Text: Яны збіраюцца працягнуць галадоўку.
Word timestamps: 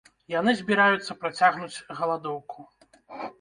Яны 0.35 0.53
збіраюцца 0.61 1.15
працягнуць 1.25 1.83
галадоўку. 2.01 2.59